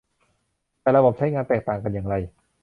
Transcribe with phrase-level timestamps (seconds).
[0.81, 2.15] แต่ละแบบใช้งานแตกต่างกันอย่างไร